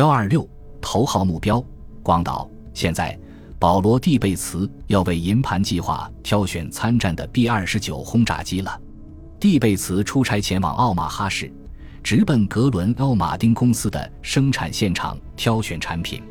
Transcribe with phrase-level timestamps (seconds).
[0.00, 0.48] 幺二六
[0.80, 1.62] 头号目标，
[2.02, 2.48] 广岛。
[2.72, 3.14] 现在，
[3.58, 8.80] 保罗·蒂贝茨要为银盘计划挑选参战的 B 二十九轰炸机了。
[9.38, 11.52] 蒂贝茨出差前往奥马哈市，
[12.02, 16.22] 直奔格伦·奥马丁公司的生产现场挑选产品。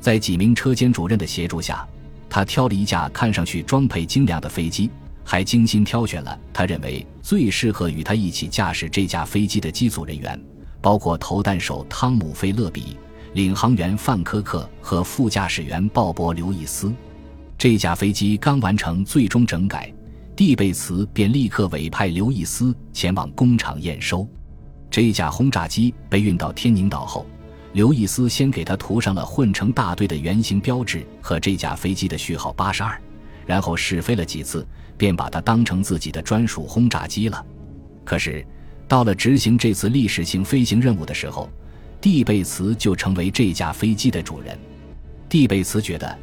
[0.00, 1.86] 在几名车间主任的协助下，
[2.30, 4.90] 他挑了一架看上去装配精良的飞机，
[5.22, 10.42] 还精心挑选了他认为最适合与他一起驾驶这架飞机的机组人员，
[10.82, 12.98] 包括投弹手汤姆·菲勒比。
[13.34, 16.92] 领航员范科克和副驾驶员鲍勃·刘易斯，
[17.56, 19.90] 这架飞机刚完成最终整改，
[20.36, 24.28] 蒂贝茨便立刻委派刘易斯前往工厂验收。
[24.90, 27.24] 这架轰炸机被运到天宁岛后，
[27.72, 33.00] 刘易斯先给它涂上了混成大队的圆形标志和这架飞机的序号八十二，
[33.46, 34.66] 然后试飞了几次，
[34.98, 37.42] 便把它当成自己的专属轰炸机了。
[38.04, 38.46] 可是，
[38.88, 41.48] 到了执行这次历史性飞行任务的时候，
[42.00, 44.58] 蒂贝茨就成为这架飞机的主人。
[45.28, 46.18] 蒂贝茨觉得，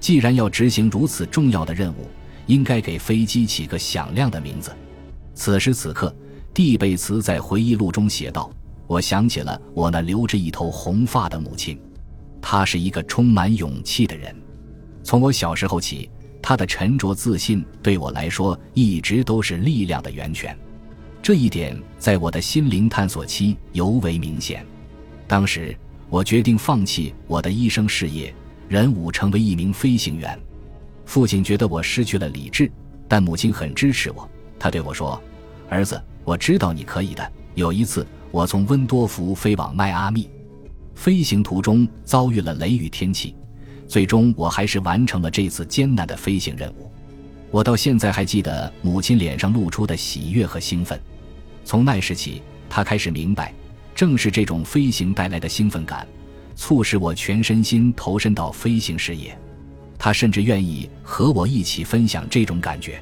[0.00, 2.08] 既然要执行如此重要的任务，
[2.46, 4.74] 应该给飞机起个响亮的名字。
[5.34, 6.14] 此时此刻，
[6.54, 8.50] 蒂贝茨在回忆录中写道
[8.86, 11.78] ：“我想起了我那留着一头红发的母亲，
[12.40, 14.34] 她是一个充满勇气的人。
[15.02, 16.08] 从我小时候起，
[16.40, 20.56] 她的沉着自信对我来说一直都是力量的源泉。
[21.24, 24.62] 这一点在我的心灵探索期尤为明显。”
[25.26, 25.74] 当时，
[26.10, 28.34] 我决定放弃我的医生事业，
[28.68, 30.38] 任务成为一名飞行员。
[31.06, 32.70] 父亲觉得我失去了理智，
[33.08, 34.28] 但母亲很支持我。
[34.58, 35.18] 他对我说
[35.70, 40.28] ：“儿子，我知道你可以的。”有一次，我从温多福飞往迈阿密，
[40.94, 43.34] 飞行途中遭遇了雷雨天气，
[43.88, 46.92] 最终我还是完成了这次艰难的飞行任务。
[47.50, 51.00] 我到现在还记得母亲脸上露出的喜悦和兴奋。
[51.64, 53.52] 从那时起，他开始明白。
[53.94, 56.04] 正是这种飞行带来的兴奋感，
[56.56, 59.38] 促使我全身心投身到飞行事业。
[59.96, 63.00] 他甚至愿意和我一起分享这种感觉。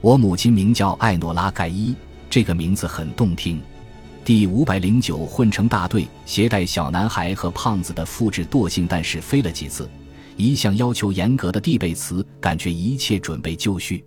[0.00, 1.94] 我母亲名叫艾诺拉·盖伊，
[2.28, 3.60] 这个名字很动听。
[4.24, 9.88] 第五百零九混成大队携带小男孩和胖子的复制惰性弹是飞了几次，
[10.36, 14.04] 一向要求严格的蒂贝茨感觉一切准备就绪。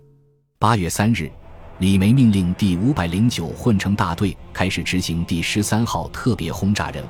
[0.58, 1.30] 八月三日。
[1.78, 7.08] 李梅命令第五百零九混成大队开始执行第十三号特别轰炸任务。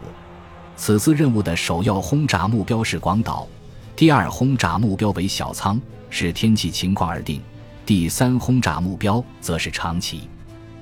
[0.77, 3.49] 此次任务的首要轰炸目标是广岛，
[3.97, 5.81] 第二轰炸目标为小仓，
[6.11, 7.41] 视天气情况而定。
[7.87, 10.29] 第三轰炸目标则是长崎。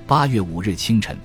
[0.04, 1.16] 八月五日清晨，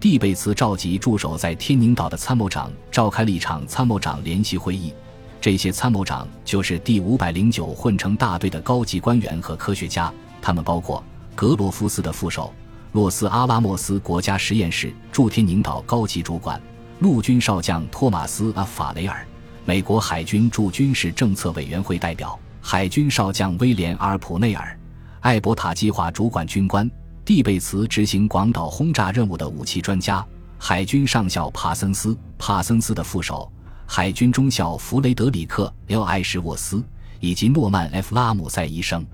[0.00, 4.92] 蒂贝茨召集驻守在天宁岛的参谋长召开了一场参谋长联席会议。
[5.40, 10.12] 这些参谋长就是第五百零九混成大队的高级官员和科学家，
[10.42, 11.00] 他们包括。
[11.38, 12.52] 格罗夫斯的副手，
[12.90, 16.60] 洛斯阿拉莫斯国家实验室驻天宁岛高级主管，
[16.98, 19.24] 陆军少将托马斯阿法雷尔，
[19.64, 24.76] 美国海军驻军事政策委员会代表，海军少将威廉阿尔普内尔，
[25.20, 26.90] 艾伯塔计划主管军官，
[27.24, 30.26] 蒂贝茨执行广岛轰炸任务的武器专家，
[30.58, 33.48] 海军上校帕森斯，帕森斯的副手，
[33.86, 36.82] 海军中校弗雷德里克 ·L· 艾什沃斯，
[37.20, 39.06] 以及诺曼 ·F· 拉姆塞医生。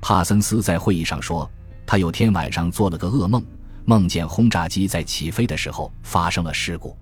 [0.00, 1.48] 帕森斯在会议上说。
[1.90, 3.44] 他有天晚上做了个噩梦，
[3.84, 6.96] 梦见轰炸机在起飞的时候发生了事故。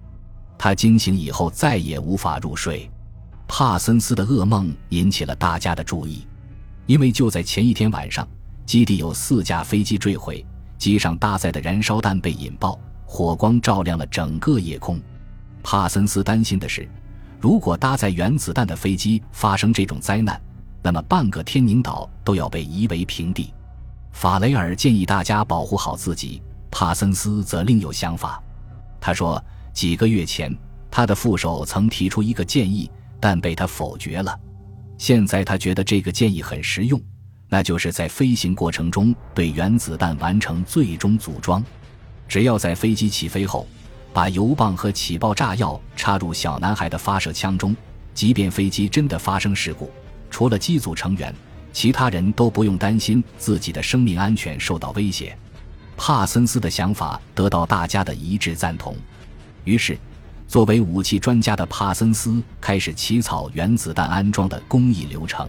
[0.56, 2.90] 他惊醒以后再也无法入睡。
[3.46, 6.26] 帕森斯的噩梦引起了大家的注意，
[6.86, 8.26] 因为就在前一天晚上，
[8.64, 10.42] 基地有四架飞机坠毁，
[10.78, 14.98] 机上搭载的燃烧弹被引爆，火光照亮了整个夜空。
[15.62, 16.88] 帕森斯担心的是，
[17.38, 20.40] 如果搭载原子弹的飞机发生这种灾难，
[20.82, 23.52] 那么半个天宁岛都要被夷为平地。
[24.18, 26.42] 法雷尔建议大家保护好自己，
[26.72, 28.42] 帕森斯则另有想法。
[29.00, 29.40] 他说，
[29.72, 30.52] 几个月前
[30.90, 32.90] 他的副手曾提出一个建议，
[33.20, 34.36] 但被他否决了。
[34.96, 37.00] 现在他觉得这个建议很实用，
[37.48, 41.64] 那就是在飞行过程中对原子弹完成最终组装。
[42.26, 43.68] 只要在飞机起飞后，
[44.12, 47.72] 把油棒和起爆炸药插入小男孩的发射枪中，
[48.14, 49.88] 即便飞机真的发生事故，
[50.28, 51.32] 除了机组成员。
[51.72, 55.36] 其他人都不用担心自己的生命安全受到威胁。
[55.96, 58.96] 帕森斯的想法得到大家的一致赞同，
[59.64, 59.98] 于是，
[60.46, 65.48] 作为武器专家的帕森斯开始起草原子弹安装的工艺流程。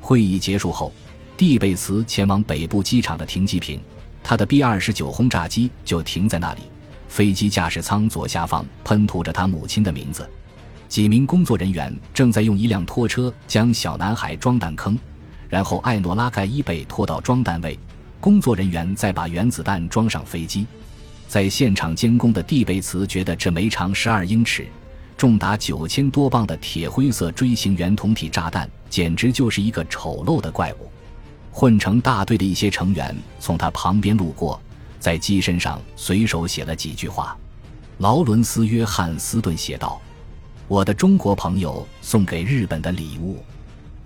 [0.00, 0.92] 会议结束后，
[1.36, 3.80] 蒂贝茨前往北部机场的停机坪，
[4.22, 6.62] 他的 B 二十九轰炸机就停在那里。
[7.08, 10.28] 飞机驾驶舱左下方喷涂着他母亲的名字。
[10.88, 14.98] 几名工作人员正在用一辆拖车将小男孩装弹坑。
[15.48, 17.78] 然后，艾诺拉盖伊被拖到装弹位，
[18.20, 20.66] 工作人员再把原子弹装上飞机。
[21.26, 24.66] 在现场监工的蒂贝茨觉得这枚长十二英尺、
[25.16, 30.90] 重达九千多磅的铁灰色锥形圆筒体炸弹，简直就是一个丑陋的怪物。
[31.50, 34.60] 混成大队的一些成员从他旁边路过，
[35.00, 37.36] 在机身上随手写了几句话。
[37.98, 40.00] 劳伦斯·约翰·斯顿写道
[40.68, 43.42] ：“我的中国朋友送给日本的礼物。”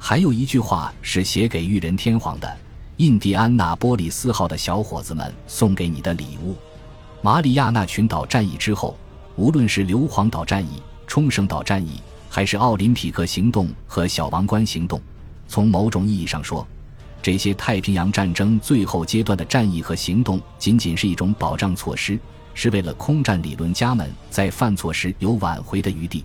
[0.04, 2.56] 还有一句话是写给裕仁天皇的
[2.98, 6.56] ：“印第安纳波利斯号的小伙子们送给你的礼物。”
[7.22, 8.98] 马里亚纳群岛战役之后，
[9.36, 15.00] 无论是硫磺岛战役、冲绳岛战役，还是奥林匹克行动和小王冠行动，
[15.46, 16.66] 从某种意义上说，
[17.22, 22.18] 这些太平洋战争最后阶段的战役和行动仅仅是一种保障措施，
[22.54, 26.24] 是为了空战理论家们在犯错时有挽回的余地。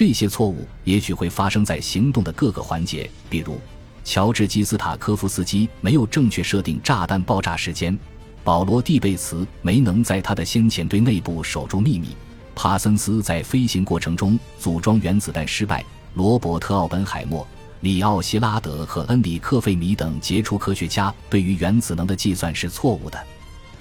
[0.00, 3.60] 这些错误也许会发生在行动的各个环节，比如，
[4.02, 7.98] 乔治基斯塔科夫斯基没有正确设定炸弹爆炸时间，
[8.42, 12.16] 保罗蒂贝茨没能在他的先遣队内部守住秘密，
[12.54, 17.46] 帕森斯在飞行过程中组装原子弹失败，罗伯特奥本海默、
[17.80, 23.22] 里奥希拉德和恩里克费米等杰出科学家对于原子能的计算是错误的，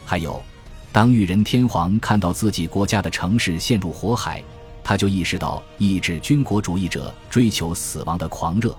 [0.04, 0.44] 还有，
[0.92, 4.44] 当裕仁天皇看到自己国家的城市陷入火海。
[4.84, 8.76] 他就意识到，抑制军国主义者追求死亡的狂热，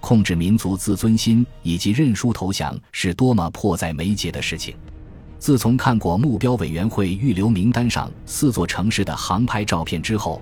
[0.00, 4.76] 控制民族自尊心以及认输投降是多么迫在眉睫的事情。
[5.38, 10.40] 自从看过目标委员会预留名单上四座城市的航拍照片之后，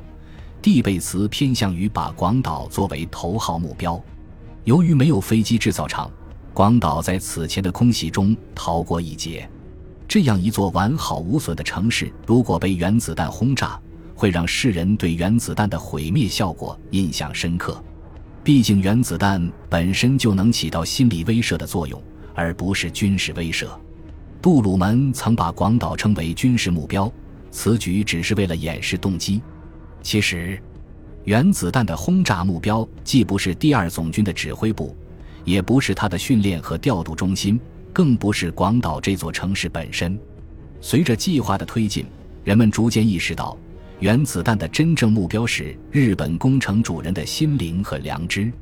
[0.61, 4.01] 蒂贝茨偏向于把广岛作为头号目标。
[4.65, 6.09] 由于没有飞机制造厂，
[6.55, 9.49] 广岛在此前的空袭中逃过一劫。
[10.07, 13.81] 这样一座完好无损的城市，如果被原子弹轰炸，
[14.23, 17.83] 会让世人对原子弹的毁灭效果印象深刻，
[18.45, 22.01] 毕竟原子弹本身就能起到心理威慑的作用，
[22.33, 23.67] 而不是军事威慑。
[24.41, 27.13] 杜鲁门曾把广岛称为军事目标，
[27.51, 29.43] 此举只是为了掩饰动机。
[30.03, 30.57] 其实，
[31.25, 34.97] 原子弹的轰炸目标既不是第二总军的指挥部，
[35.45, 37.59] 也不是他的训练和调度中心，
[37.93, 40.17] 更不是广岛这座城市本身。
[40.81, 42.07] 随着计划的推进，
[42.45, 43.59] 人们逐渐意识到。
[44.03, 48.53] 原子弹的真正目标是日本工程主人的心灵和良知。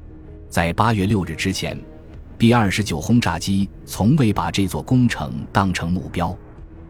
[0.50, 1.81] 在八月六日之前
[2.37, 6.37] ，B 二十九轰炸机从未把这座工程当成目标。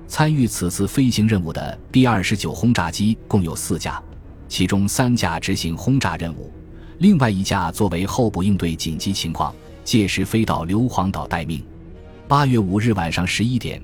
[0.08, 4.02] 参与此次飞行任务的 B 二十九轰炸机共有四架，
[4.48, 6.52] 其中三架执行轰炸任务，
[6.98, 9.54] 另外一架作为候补应对紧急情况，
[9.84, 11.64] 届时飞到硫磺岛待命。
[12.26, 13.80] 八月五日晚上十一点。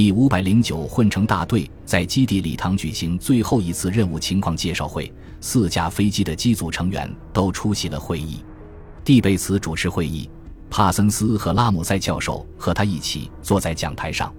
[0.00, 5.12] 第五百零九混成大队在基地礼堂举行最后一次任务情况介绍会，
[5.42, 8.42] 四架飞机的机组成员都出席了会议。
[9.04, 10.30] 蒂贝茨主持会议，
[10.70, 14.32] 帕森斯和拉姆塞教授和他一起坐在讲台上。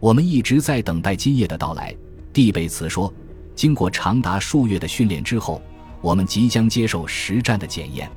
[0.00, 1.96] 我们一直在等待今夜的到来，
[2.32, 3.14] 蒂贝茨说。
[3.54, 5.62] 经过长达数月的训练之后，
[6.00, 8.10] 我们即将接受实战的检验，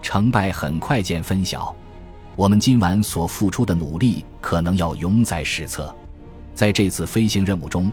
[0.00, 1.76] 成败很快见分晓。
[2.36, 5.94] 我们今晚所付出的努力可能要永载史册。
[6.54, 7.90] 在这次飞行任务中，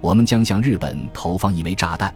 [0.00, 2.14] 我们将向日本投放一枚炸弹，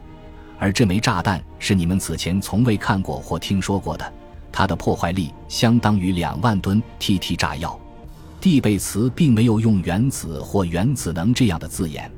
[0.58, 4.12] 而这枚炸弹是你们此前从未看过或听说过的。
[4.50, 7.78] 它的破坏力相当于两万吨 TT 炸药。
[8.40, 12.10] 蒂贝茨并没有用原子或原子能这样的字眼，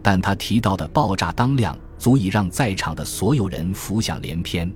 [0.00, 4.72] 但他提到的爆炸当量足以让在场的所有人浮想联翩。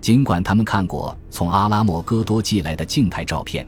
[0.00, 3.66] 尽管他们看过从阿拉莫戈多寄来的静态照片，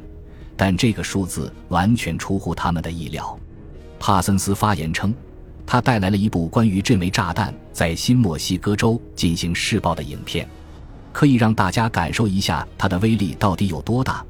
[0.56, 3.38] 但这个数字完全出乎他们的意料。
[4.04, 5.14] 帕森斯发言称，
[5.64, 10.44] 他带来了一部关于这枚炸弹在新墨西哥州进行试爆的影片，
[11.12, 14.26] 可以让大家感受一下它的威力到底有多大。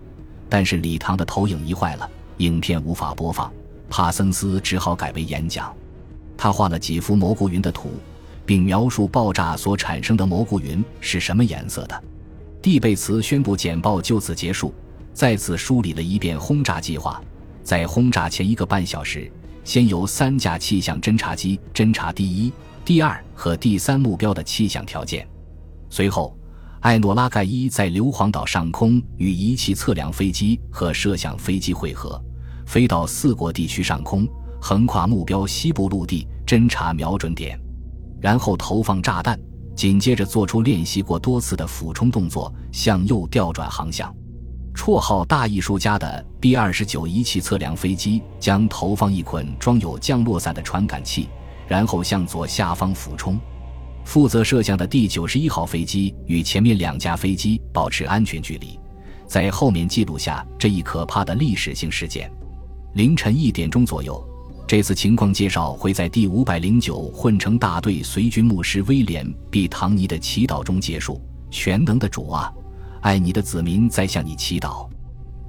[0.47, 3.51] 但是礼堂的投影仪坏了，影片无法播放，
[3.89, 5.75] 帕森斯只好改为演讲。
[6.37, 7.93] 他画了几幅蘑菇云的图，
[8.45, 12.05] 并描述爆炸所产生的蘑菇云是什么颜色的。
[12.61, 14.75] 蒂贝茨宣布简报就此结束，
[15.15, 17.19] 再次梳理了一遍轰炸计划。
[17.63, 19.33] 在轰炸前一个半小时。
[19.65, 22.53] 先由三架气象侦察机侦察第一、
[22.85, 25.27] 第二和第三目标的气象条件。
[25.89, 26.37] 随后，
[26.81, 32.21] 艾诺拉盖伊在硫磺岛上空与仪器测量飞机和摄像飞机会合，
[32.67, 34.27] 飞到四国地区上空，
[34.61, 37.57] 横跨目标西部陆地侦察瞄准点，
[38.21, 39.39] 然后投放炸弹，
[39.77, 44.13] 紧接着做出练习过多次的俯冲动作，向右调转航向。
[44.75, 51.29] 绰号“大艺术家”的 B 二十九仪器测量飞机将投放一捆装有降落伞的传感器，
[51.69, 53.39] 然后向左下方俯冲。
[54.05, 58.79] 负责摄像的第九十一号飞机与前面两架飞机保持安全距离，
[59.27, 62.31] 在后面记录下这一可怕的历史性事件。
[62.95, 64.21] 凌晨一点钟左右，
[64.67, 71.21] 这次情况介绍会在第五百零九混成大队随军牧师威廉 ·B· 唐尼的祈祷中结束。
[71.51, 72.51] 全能的主啊，
[73.03, 74.89] 爱你的子民在向你祈祷。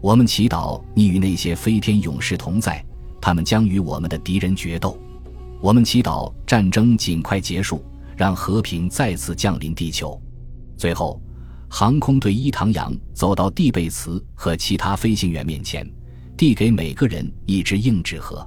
[0.02, 2.84] 我们祈祷你与那些飞天勇士同在，
[3.22, 5.00] 他们将与我们的敌人决斗。
[5.62, 7.86] 我们祈祷战争尽快结束，
[8.18, 10.20] 让和平再次降临地球。
[10.76, 11.22] 最后，
[11.70, 15.88] 航空队伊唐扬走到蒂贝茨和其他飞行员面前，
[16.36, 18.46] 递给每个人一只硬纸盒。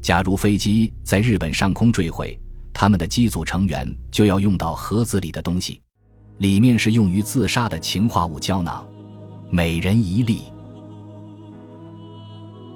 [0.00, 2.38] 假如飞机在日本上空坠毁，
[2.72, 5.82] 他们的机组成员就要用到盒子里的东西，
[6.38, 8.86] 里面是用于自杀的氰化物胶囊，
[9.48, 10.42] 每人一粒。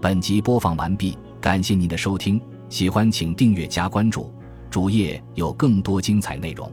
[0.01, 2.41] 本集播放完毕，感谢您的收听，
[2.71, 4.33] 喜欢请订阅加关注，
[4.71, 6.73] 主页有更多精彩内容。